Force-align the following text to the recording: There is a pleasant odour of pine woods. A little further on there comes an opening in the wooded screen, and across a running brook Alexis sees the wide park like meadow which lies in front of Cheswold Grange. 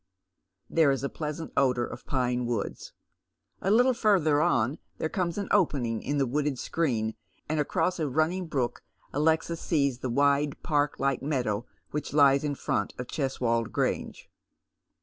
There 0.67 0.89
is 0.89 1.03
a 1.03 1.09
pleasant 1.09 1.53
odour 1.55 1.85
of 1.85 2.07
pine 2.07 2.47
woods. 2.47 2.91
A 3.61 3.69
little 3.69 3.93
further 3.93 4.41
on 4.41 4.79
there 4.97 5.09
comes 5.09 5.37
an 5.37 5.47
opening 5.51 6.01
in 6.01 6.17
the 6.17 6.25
wooded 6.25 6.57
screen, 6.57 7.13
and 7.47 7.59
across 7.59 7.99
a 7.99 8.09
running 8.09 8.47
brook 8.47 8.81
Alexis 9.13 9.61
sees 9.61 9.99
the 9.99 10.09
wide 10.09 10.63
park 10.63 10.95
like 10.99 11.21
meadow 11.21 11.67
which 11.91 12.13
lies 12.13 12.43
in 12.43 12.55
front 12.55 12.95
of 12.97 13.09
Cheswold 13.09 13.71
Grange. 13.71 14.27